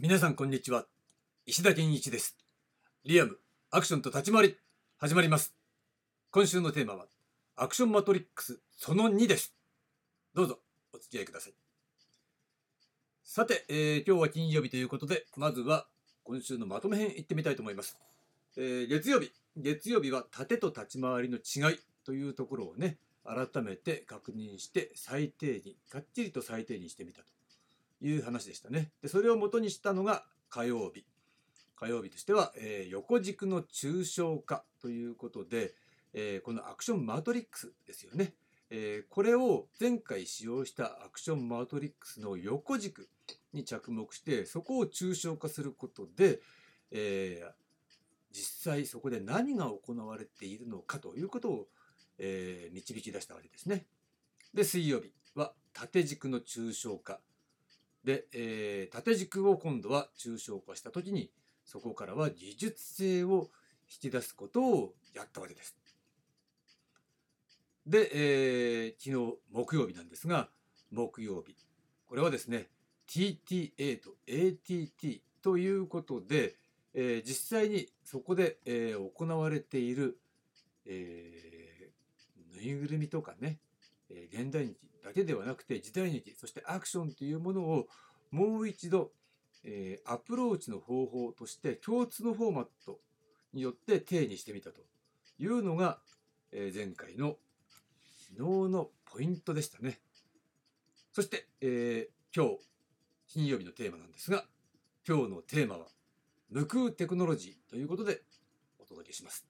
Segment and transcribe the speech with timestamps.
[0.00, 0.84] 皆さんこんにちは。
[1.44, 2.36] 石田健一です。
[3.04, 3.36] リアム
[3.72, 4.56] アクションと立ち回り
[4.96, 5.56] 始まります。
[6.30, 7.06] 今週のテーマは
[7.56, 9.56] アクションマトリックスその2です。
[10.36, 10.60] どうぞ
[10.94, 11.52] お付き合いください。
[13.24, 15.88] さて、えー今日は金曜日ということでまずは
[16.22, 17.98] 今週のまとめ編いってみたいと思います、
[18.56, 19.32] えー月曜日。
[19.56, 27.37] 月曜日は盾と立ち回りの違いというところをね改めて確認して最低にかっちりと最低にしてみたと。
[28.00, 28.92] いう話でしたね。
[29.02, 31.04] でそれを元にしたのが火曜日。
[31.76, 35.74] 火曜日としては、えー横軸の抽象化ということで、
[36.12, 38.34] えーこのアクションマトリックスですよね。
[38.70, 43.08] えーこれを前回使用したアクションマトリックスの横軸
[43.52, 46.40] に着目してそこを抽象化することで、
[46.90, 47.52] えー
[48.30, 51.68] 実際そこで何が行われているのかということを、
[52.18, 53.86] えー導き出したわけですね。
[54.52, 57.20] で水曜日は縦軸の抽象化
[58.04, 61.30] で、えー縦軸を今度は抽象化した時に
[61.64, 63.50] そこからは技術性を
[63.90, 65.76] 引き出すことをやったわけです。
[67.86, 70.48] で、えー昨日木曜日なんですが
[70.90, 71.56] 木曜日
[72.06, 72.68] これはですね
[73.08, 76.56] TTA と ATT ということで、
[76.94, 80.18] えー実際にそこで、えー行われている、
[80.86, 83.58] えーぬいぐるみとかね、
[84.10, 84.74] えー現代
[85.08, 87.86] だけではなくて時代劇そしてアクションというものを
[88.30, 89.10] もう一度、
[89.64, 93.00] えーアプローチの方法として共通のフォーマット
[93.54, 94.82] によって定にしてみたと
[95.38, 95.98] いうのが、
[96.52, 97.36] えー前回の
[98.36, 99.98] 昨日のポイントでしたね。
[101.12, 102.58] そして、えー今日
[103.28, 104.44] 金曜日のテーマなんですが
[105.06, 105.86] 今日のテーマは
[106.50, 108.20] 無空テクノロジーということで
[108.78, 109.46] お届けします。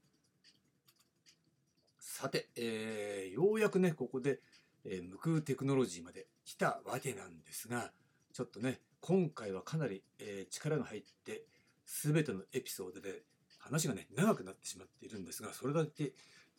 [1.99, 4.41] さて、えーようやくねここで、
[4.85, 7.93] えー無空テクノロジーまで来たわけなんですが
[8.33, 11.45] ちょっとね今回はかなり、えー力が入って
[11.87, 13.23] 全てのエピソードで
[13.59, 16.13] 話がね長くなってしまっているんですがそれだけ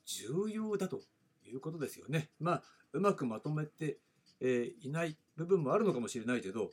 [0.05, 1.01] 重要だと
[1.45, 2.29] いうことですよね。
[2.39, 2.63] まあ
[2.93, 3.97] うまくまとめて、
[4.41, 6.71] えーいない部分もあるのかもしれないけど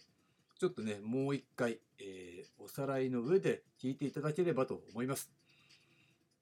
[0.59, 5.31] ちょっとねもう一回、えーおさらいの上で聞いていただければと思います。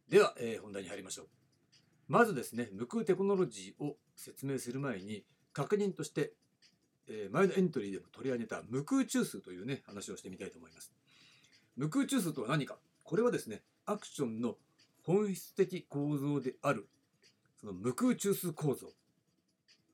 [0.09, 1.44] では、えー本題に入りましょう。
[2.09, 6.33] まずですね無空テクノロジーを説明する前に確認として、
[7.09, 10.93] えー前のエントリーでも取り上げた無空中枢というね話をしてみたいと思います。
[11.77, 12.79] 無空中枢とは何か？
[13.03, 14.57] これはですねアクションの
[15.03, 16.89] 本質的構造である
[17.61, 18.89] その無空中枢構造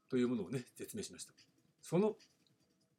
[0.09, 1.33] というものをね説明しました。
[1.83, 2.15] その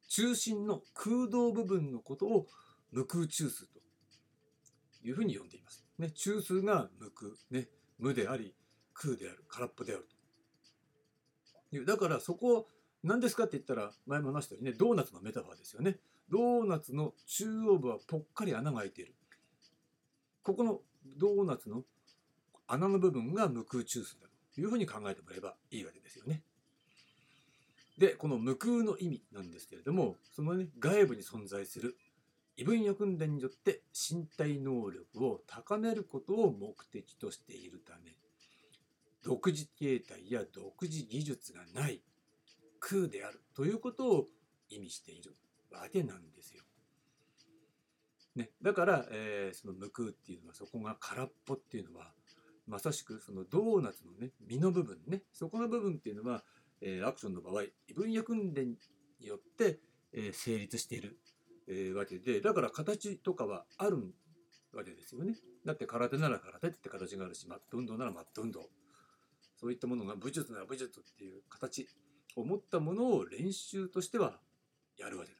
[0.08, 2.46] 中心の空洞部分のことを
[2.90, 3.80] 無空中枢と
[5.06, 5.84] いうふうに呼んでいます。
[5.98, 7.68] ね、中枢が無空、ね、
[7.98, 8.54] 無であり
[8.94, 10.06] 空である空っぽである
[11.70, 11.76] と。
[11.76, 12.68] いうだからそこを
[13.02, 15.98] 何ですかって言ったら前も話したようにねドーナツのメタファーですよね。
[16.28, 19.14] ドーナツの中央部はぽっかり穴が開いている。
[20.42, 20.80] ここの
[21.18, 21.82] ドーナツの
[22.66, 26.42] 穴の部分が無空中枢だというふうに考えてもらえばいいわけですよね。
[27.98, 31.96] でこの無空の意味なんですけれどもそのね外部に存在する
[32.56, 38.12] 異分野訓練によって身体能力を高めることを目的としているため
[39.22, 42.02] 独自形態や独自技術がない
[42.80, 44.26] 空であるということを
[44.68, 45.36] 意味している
[45.70, 46.64] わけなんですよ。
[48.34, 52.12] ね、だから、えーその無空っていうのはそこが空っぽっていうのは
[52.66, 56.42] まさしくそのドーナツのね身の部分ねそこの部分っていうのは、
[56.80, 58.70] えーアクションの場合異分野訓練
[59.20, 59.78] によって、
[60.12, 61.18] えー成立している、
[61.68, 63.98] えーわけでだから形とかはある
[64.72, 65.34] わけですよね。
[65.66, 68.70] だって空手なら空手って形があるしマット運動ならマット運動
[69.62, 71.86] そういったものが武術なら武術っていう形
[72.34, 74.40] を持ったものを練習としては
[74.98, 75.36] やるわけだ。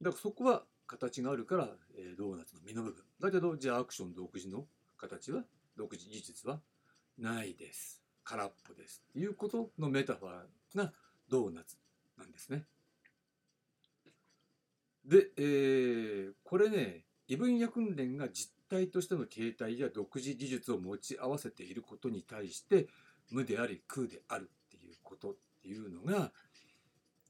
[0.00, 1.68] だからそこは形があるから、
[1.98, 3.02] えードーナツの身の部分。
[3.20, 4.64] だけどじゃあアクション独自の
[4.96, 5.42] 形は
[5.76, 6.60] 独自技術は
[7.18, 8.00] ないです。
[8.22, 9.02] 空っぽです。
[9.10, 10.92] っていうことのメタファーが
[11.28, 11.78] ドーナツ
[12.16, 12.64] なんですね。
[15.04, 22.88] で、えーこれね異分野訓練が実体としての形態や独自技術を持ち合わせていることに対して
[23.30, 26.32] 無であり空であるっていうことっていうのが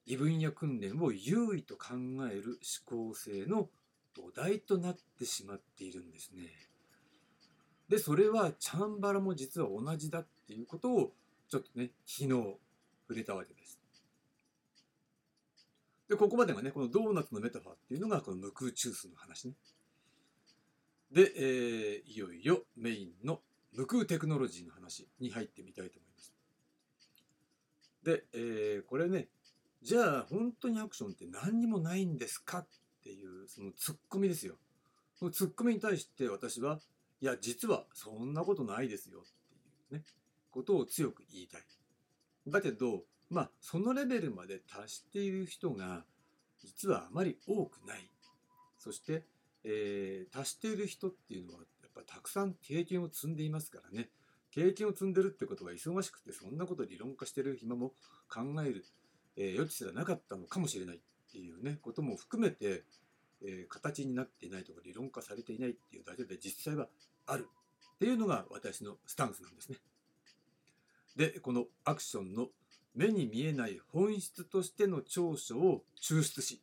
[0.07, 1.95] 異分野訓練を優位と考
[2.31, 3.69] える思考性の
[4.15, 6.45] 土台となってしまっているんですね。
[7.89, 11.13] でそれはチャンバラも実は同じだっていうことを
[11.49, 12.59] ちょっとね昨日触
[13.15, 13.81] れたわけです。
[16.09, 19.55] でここまでがねこのドーナツのメタファーっていうのがこの無空中枢の話ね。
[21.11, 23.41] で、えーいよいよメインの
[23.73, 26.33] 無空テクノロジーの話に入ってみたいと思います。
[28.03, 29.29] で、えーこれね
[29.83, 32.67] じゃあ本当にアクションって何にもないんですかっ
[33.05, 34.55] ていうそのツッコミですよ。
[35.15, 36.81] そのツッコミに対して私は
[37.21, 39.59] いや実はそんなことないですよってい
[39.91, 40.05] うね
[40.51, 41.63] ことを強く言いたい。
[42.49, 46.05] だけどまあそのレベルまで達している人が
[46.65, 48.11] 実はあまり多くない。
[48.79, 49.25] そして、
[49.69, 54.09] えー、達している人っていうのはやっぱたくさん経験を積んでいますからね。
[54.53, 57.93] 経験を積んでるってことは忙しくてそんなこと理論化してる暇も
[58.33, 58.87] 考える、
[59.37, 62.85] えー、余地すらなかったのかもしれないっていうねことも含めて、
[63.43, 66.89] えー、形になっていないとか理論化されていないっていうだけで実際は
[67.27, 67.49] ある
[67.97, 69.77] っていうのが私のスタンスなんですね。
[71.17, 72.49] でこのアクションの
[72.95, 76.63] 目に見えない本質としての長所を抽出し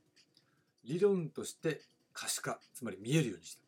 [0.83, 1.81] 理論として
[2.13, 3.63] 可視化つまり見えるようにした。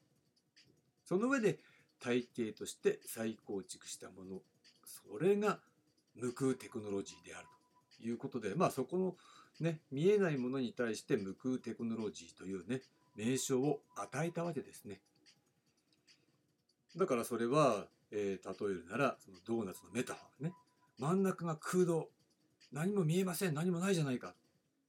[1.04, 1.60] その上で
[2.00, 4.42] 体系として再構築したもの
[4.86, 5.60] それが
[6.16, 7.48] 無空テクノロジーである
[8.00, 9.16] ということでまあそこの
[9.60, 12.82] ね見えないものに対して無空テクノロジーというね
[13.16, 15.00] 名称を与えたわけですね。
[16.98, 20.54] だからそれは、えー、例えるならそのドーナツのメタファーね。
[20.98, 22.10] 真ん中が空洞。
[22.72, 23.54] 何も見えません。
[23.54, 24.30] 何もないじゃないか。
[24.30, 24.34] っ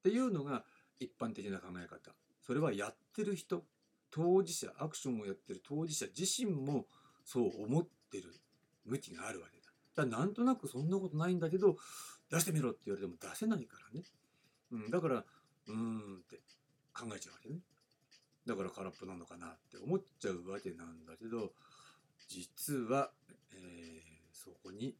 [0.02, 0.64] ていうのが
[1.00, 2.12] 一般的な考え方。
[2.46, 3.64] それはやってる人
[4.10, 6.86] 当事者アクションをやってる当事者自身も
[7.24, 8.34] そう思ってる
[8.84, 9.66] 向きがあるわけだ。
[9.96, 11.76] だからなんとなくそんなことないんだけど
[12.30, 14.06] 出してみろって言われても出せないからね。
[14.70, 16.36] うん、だからうーんって
[16.94, 17.58] 考えちゃうわけね。
[18.46, 21.52] だから空っぽなのかなって思っちゃうわけなんだけど
[22.28, 23.10] 実は、
[23.52, 24.94] えー、そこに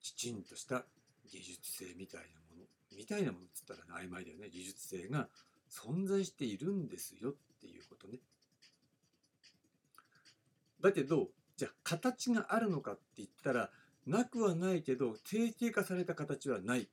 [0.00, 0.86] きちんとした
[1.30, 2.64] 技術性みたいなもの
[2.96, 5.28] みたいなものっつったら、ね、曖昧だよね技術性が
[5.74, 8.18] 存在しているんですよっていうことね。
[10.80, 13.70] だけどじゃあ形があるのかって言ったら
[14.06, 16.88] なくはないけど定型化された形はない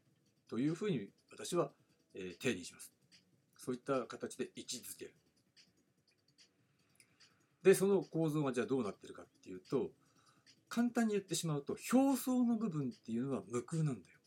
[0.50, 1.72] というふうに私は、
[2.13, 2.94] えー、定義します。
[3.57, 5.13] そういった形で位置づける。
[7.63, 9.92] でその構造がじゃあどうなってるかっていうと
[10.68, 14.19] 簡単に言ってしまうと表層の部分っていうのは無空なんだよ。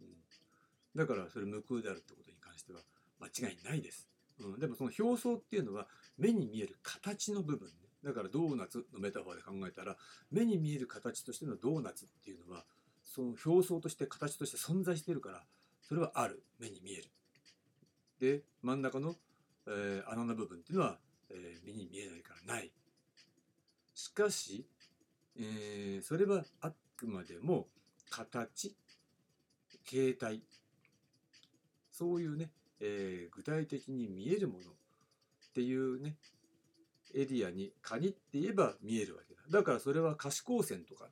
[0.00, 0.06] うん、
[0.94, 2.25] だからそれ無空であるってこと
[3.20, 4.08] 間違いないです。
[4.38, 5.86] うん、でもその表層っていうのは
[6.18, 7.74] 目に見える形の部分ね。
[8.04, 9.96] だからドーナツのメタファーで考えたら
[10.30, 12.64] 目に見える形としてのドーナツっていうのは
[13.02, 15.42] その表層として形として存在してるから
[15.80, 17.04] それはある目に見える。
[18.20, 19.16] で真ん中の、
[19.66, 20.98] えー、穴の部分っていうのは、
[21.30, 22.70] えー、目に見えないからない。
[23.94, 24.66] しかし、
[25.38, 27.68] えー、それはあくまでも
[28.10, 28.74] 形
[29.84, 30.42] 形態
[31.96, 32.50] そういうね、
[32.80, 34.64] えー、具体的に見えるものっ
[35.54, 36.16] ていうね
[37.14, 39.40] エリアに限って言えば見えるわけだ。
[39.50, 41.08] だからそれは可視光線とかっ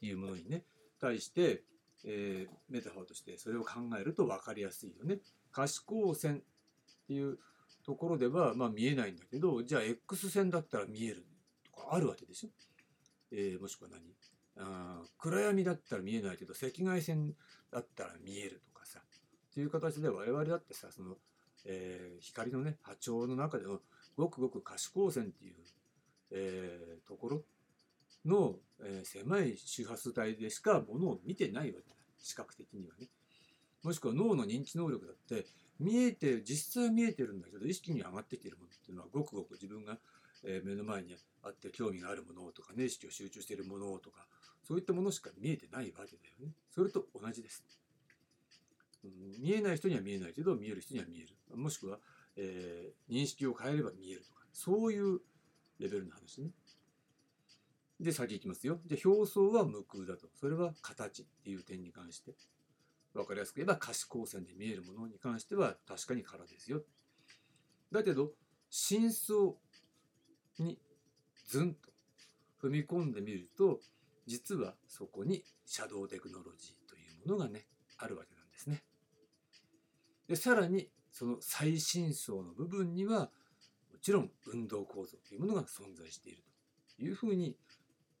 [0.00, 0.64] ていうものにね、
[1.00, 1.62] 対して、
[2.04, 5.18] えー、メタファーとしてそれを考えると分かりやすいよね。
[5.52, 6.40] 可視光線っ
[7.06, 7.38] ていう
[7.84, 11.24] ところでは、まあ、見えないんだけど、じゃあ X 線だったら見える
[11.64, 12.48] とかあるわけでしょ。
[13.30, 14.02] えー、もしくは何？
[14.58, 17.34] あ暗闇だったら見えないけど赤外線
[17.70, 18.65] だったら見えると
[19.56, 21.14] っていう形で我々だってさその、
[21.64, 23.80] えー、光のね波長の中での
[24.14, 25.54] ごくごく可視光線っていう、
[26.30, 27.42] えー、ところ
[28.26, 33.06] の、えー、狭い周波数帯でしかものを見てないわけだ視覚的にはね。
[33.82, 35.46] もしくは脳の認知能力だって
[35.80, 39.96] 見えて実際見えてるんだけど意識に上がってきてるものっていうのはごくごく自分が、
[40.64, 44.26] 目の前にあって興味があるものとかね意識を集中しているものとか
[44.68, 46.52] そういったものしか見えてないわけだよね。
[46.74, 47.64] それと同じです。
[49.40, 51.56] 見えない人には見えないけど見える人には見える。
[51.56, 51.98] もしくは
[52.36, 55.20] えー、認識を変えれば見えるとか、そういう
[55.78, 56.50] レベルの話ね。
[57.98, 58.78] で、先行きますよ。
[58.84, 60.28] じゃ表層は無空だと。
[60.38, 62.34] それは形っていう点に関して。
[63.14, 66.82] 分かりやすく言えば可視光線で見えるものに関しては確かに空ですよ。
[67.90, 68.32] だけど、
[68.68, 69.54] 真相
[70.58, 70.78] に
[71.46, 71.90] ズンと
[72.62, 73.80] 踏み込んでみると、
[74.26, 78.82] 実はそこにシャドウテクノロジーというものがね、あるわけなんですね。
[80.28, 83.30] で、さらにその最新層の部分には
[83.92, 86.42] もちろん運動構造というものが存在している
[86.96, 87.56] というふうに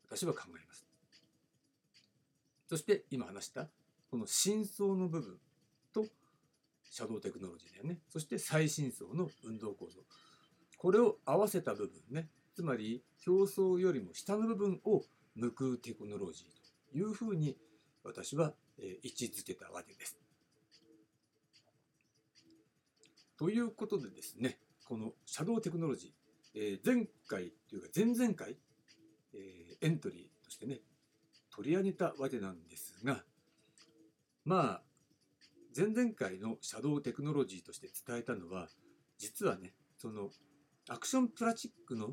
[0.08, 0.86] 私は考えます。
[2.68, 3.68] そして今話した
[4.10, 5.38] この深層の部分
[5.92, 6.06] と
[6.90, 7.98] シャドウテクノロジーだよね。
[8.08, 10.00] そして最新層の運動構造。
[10.78, 12.28] これを合わせた部分ね。
[12.54, 15.02] つまり表層よりも下の部分を
[15.34, 17.56] 無空テクノロジーというふうに
[18.02, 20.25] 私は位置づけたわけです。
[23.38, 28.56] ということでですね、このシャドウテクノロジー、えー、前回というか前々回、
[29.34, 30.80] えー、エントリーとしてね、
[31.54, 33.24] 取り上げたわけなんですが、
[34.44, 34.82] まあ、
[35.76, 38.68] 前々回のシャドウテクノロジーとして伝えたのは、
[39.18, 40.30] 実はね、その
[40.88, 42.10] アクションプラチックの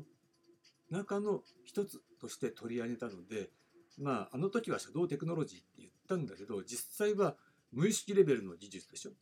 [0.90, 3.50] 中の一つとして取り上げたので
[3.98, 7.36] まああの時はシャドウテクノロジーって言ったんだけど実際は
[7.72, 9.12] 無意識レベルの技術でしょ。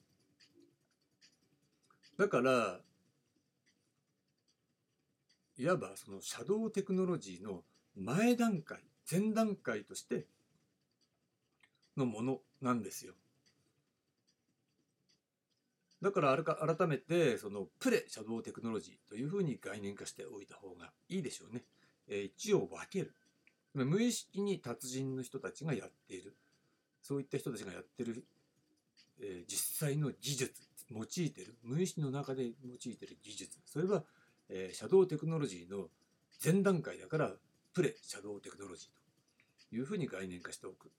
[2.22, 2.78] だから
[5.58, 7.64] いわばそのシャドウテクノロジーの
[7.96, 8.78] 前段階
[9.10, 10.26] 前段階として
[11.96, 13.14] のものなんですよ。
[16.00, 21.64] だから改めてそのプレシャドウテクノロジーというふうに概念化しておいた方がいいでしょうね。
[22.06, 23.16] え、一応分ける。
[23.74, 26.36] 無意識に達人の人たちがやっている。
[27.02, 28.24] そういった人たちがやってる、
[29.20, 33.58] え、実際の技術、用いてる、無意識の中で用いている技術。
[33.66, 34.04] それは、
[34.48, 35.88] えー、シャドウテクノロジーの
[36.44, 37.32] 前段階だから、
[37.72, 40.90] プレシャドウテクノロジーというふうに概念化しておく。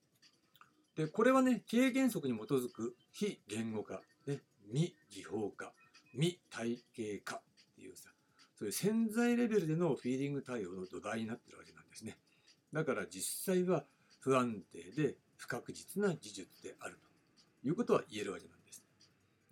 [0.95, 5.73] で、これはね、経験則に基づく非言語化、ね、未技法化、
[6.13, 7.41] 未体系化っ
[7.75, 8.09] ていうさ、
[8.55, 12.17] そういう潜在レベルでのフィーリング対応の土台になってるわけなんですね。
[12.71, 13.83] だから実際は
[14.19, 16.97] 不安定で不確実な技術である
[17.61, 18.62] ということは言えるわけなんです。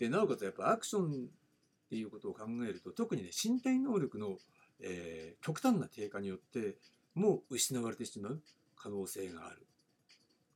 [0.01, 4.39] で、なおかつやっぱアクションっていうことを考えると、特にね、身体能力の、
[4.79, 6.77] えー、極端な低下によって
[7.13, 8.41] もう失われてしまう
[8.75, 9.67] 可能性がある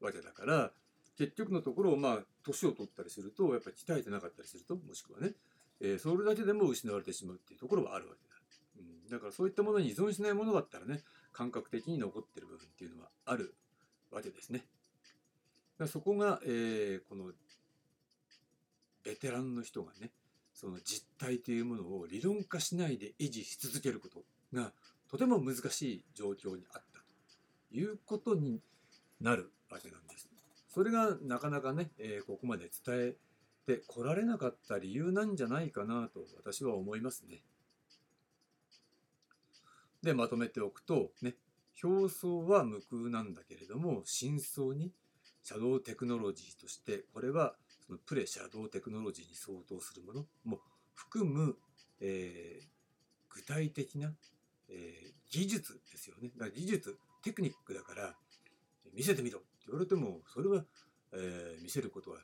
[0.02, 0.72] わけだから、
[1.16, 5.34] 結局のところ、まあ、年を取ったりすると、やっぱり鍛えてなかったりすると、もしくはね、
[5.80, 8.36] えー、それだけでも失われてしまうっていうところはあるわけだ。
[8.80, 13.54] うん、だからそういったものに依存しないものだったらね、感覚的に残ってる部分っていうのはある
[14.10, 14.66] わけですね。
[15.86, 17.32] そこが、えー、この
[19.06, 20.10] ベテランの人がね、
[20.54, 24.72] その実態というものを理論化しないで維持し続けることが
[25.10, 28.62] とても難しい状況にあったということに
[29.22, 30.30] なるわけなんです。
[30.70, 33.16] それがなかなかね、えー、ここまで伝え
[33.66, 37.42] てこられなかった理由なんじゃないかなと私は思いますね。
[40.04, 41.36] で、まとめておくと、ね、
[41.84, 44.92] 表層は無空なんだけれども、深層に
[45.44, 47.56] シャドウテクノロジーとして、これは
[47.88, 50.60] そのプレシャドウテクノロジーに相当するものも
[50.94, 51.56] 含む、
[52.02, 52.66] えー、
[53.30, 54.14] 具体的な、
[54.70, 56.30] えー、技術ですよね。
[56.38, 58.16] だから技術、テクニックだから、
[58.96, 60.64] 見せてみろって言われてもそれは、
[61.14, 62.18] えー、見せることは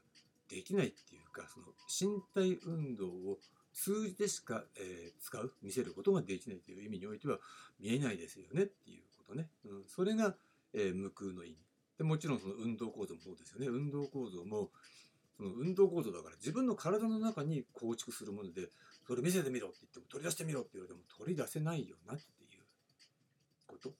[0.49, 3.39] できないっていうかその身体運動を
[3.73, 7.37] 通じてしか、えー、使う見せることができないという意味においては
[7.79, 10.35] 見えないですよねっていうことね、うん、それが、
[10.73, 11.57] えー、無空の意味。
[11.97, 13.67] でもちろんその運動構造もそうですよね。
[13.67, 14.71] 運動構造も
[15.41, 18.69] その運動構造だから自分の体の中に構築するもので
[19.07, 22.61] それ見せてみろって言っても取り出してみろって言われても取り出せないよなっていう
[23.67, 23.93] こと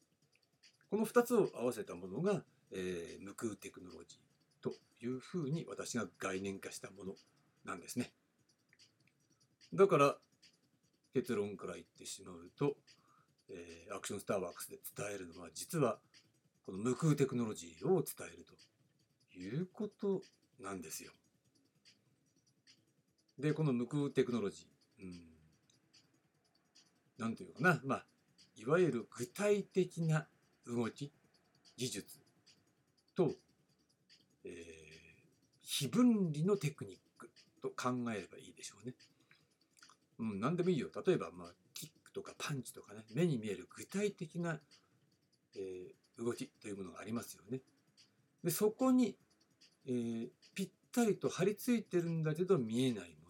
[0.92, 2.44] この2つを合わせたものが
[2.74, 7.14] えー、無空テクノロジーというふうに私が概念化したもの
[7.66, 8.12] なんですね。
[9.74, 10.16] だから
[11.14, 12.76] 結論から言ってしまうと、
[13.50, 16.00] えー、アクションスターワークスで伝えるのは実は
[16.66, 20.22] この無空テクノロジーを伝えるということ
[20.60, 21.12] なんですよ。
[23.42, 25.20] で、この無空テクノロジー、うん、
[27.18, 28.06] なんていうかな、まあ、
[28.56, 30.28] いわゆる具体的な
[30.68, 31.12] 動き、
[31.76, 32.20] 技術、
[33.16, 33.32] と、
[34.46, 34.54] えー、
[35.62, 37.32] 非分離のテクニック
[37.62, 38.94] と考えればいいでしょうね。
[40.20, 40.90] うん、何でもいいよ。
[41.06, 44.60] 例えば、まあ、キックとかパンチとかね、目に見える具体的な、
[45.56, 47.62] えー、動きというものがありますよね。
[48.44, 49.18] で、そこに、
[49.88, 53.21] えー、ぴったりと張り付いてるんだけど見えない。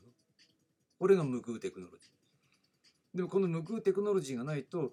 [1.01, 3.17] これが無空テクノロジー。
[3.17, 4.91] でもこの無空テクノロジーがないと、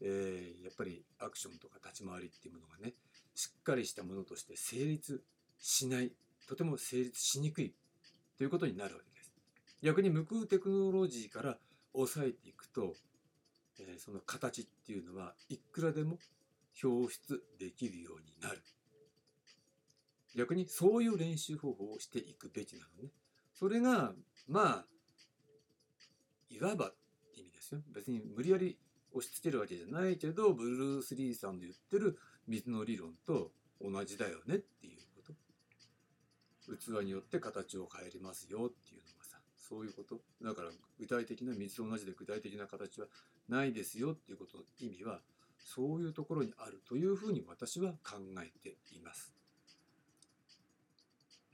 [0.00, 2.94] えー、やっぱりアクションとか立ち回りっていうものがね、
[3.34, 5.22] しっかりしたものとして成立
[5.58, 6.12] しない
[6.48, 7.74] とても成立しにくい
[8.38, 9.34] ということになるわけです。
[9.82, 11.58] 逆に無空テクノロジーから
[11.92, 12.94] 抑えていくと、
[13.78, 16.18] えー、その形っていうのはいくらでも
[16.82, 18.62] 表出できるようになる。
[20.34, 23.10] 逆にそういう練習方法をしていくべきなのね。
[23.52, 24.14] それが
[24.48, 24.84] まあ
[26.50, 26.94] いわばっ
[27.32, 27.80] て意味ですよ。
[27.94, 28.76] 別に無理やり
[29.12, 35.32] 押し付けるわけじゃないけどブルース・リーさんの言ってる水の理論と同じだよねっていうこと。
[36.76, 40.20] 器によって形を変えれますよっていうのがさそういうこと。
[40.42, 43.06] だから具体的な水と同じで具体的な形は
[43.48, 45.20] ないですよっていうことの意味は
[45.58, 49.34] そういうところにあるというふうに私は考えています。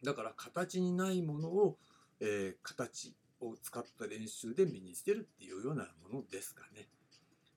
[0.03, 1.79] だから形にないものを、
[2.21, 6.89] えー、形を使った練習で身につけるっていうようなものですかね。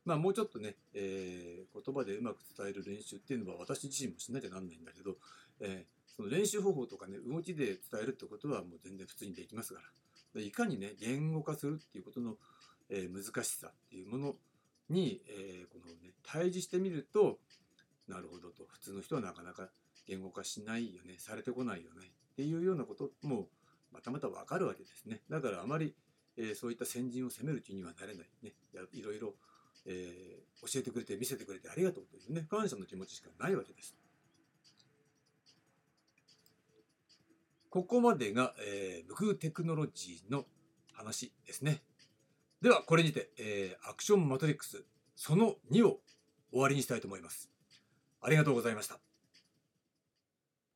[0.05, 5.17] まあ、もうちょっとね、えー、言葉でうまく伝える練習っていうのは私自身もしなきゃなんないんだけど、
[5.59, 9.81] えー、その練習方法とかね動きで伝えるってことはもう全然普通にできますか
[10.35, 12.35] らいかにね言語化するっていうことの、
[12.89, 14.35] えー難しさっていうもの
[14.89, 17.39] に、えーこのね対峙してみると
[18.07, 19.69] なるほどと普通の人はなかなか
[20.07, 23.47] 言語化しないよねされてこないよねっていうようなことも
[23.91, 25.21] またまた分かるわけですね。
[25.29, 25.95] だからあまり、
[26.37, 28.53] えーそういった先人を責める気にはなれないね。
[28.93, 29.35] いろいろ、
[29.85, 33.95] えー教えてくれて見せてくれてありがとうというね感謝の気持ちしかないわけです。
[37.69, 40.45] ここまでが、えー、無空テクノロジーの
[40.93, 41.81] 話ですね。
[42.61, 44.83] ではこれにて、えーアクションマトリックス
[45.15, 45.99] その2を
[46.51, 47.49] 終わりにしたいと思います。
[48.21, 49.08] ありがとうございました。